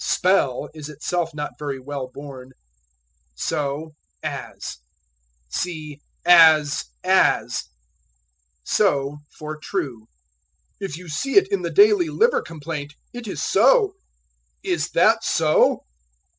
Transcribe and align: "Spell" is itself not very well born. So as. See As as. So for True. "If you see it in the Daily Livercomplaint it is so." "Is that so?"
"Spell" 0.03 0.67
is 0.73 0.89
itself 0.89 1.31
not 1.35 1.59
very 1.59 1.79
well 1.79 2.07
born. 2.11 2.53
So 3.35 3.93
as. 4.23 4.77
See 5.47 6.01
As 6.25 6.85
as. 7.03 7.65
So 8.63 9.19
for 9.37 9.57
True. 9.57 10.07
"If 10.79 10.97
you 10.97 11.07
see 11.07 11.35
it 11.35 11.47
in 11.51 11.61
the 11.61 11.69
Daily 11.69 12.07
Livercomplaint 12.09 12.93
it 13.13 13.27
is 13.27 13.43
so." 13.43 13.93
"Is 14.63 14.89
that 14.93 15.23
so?" 15.23 15.83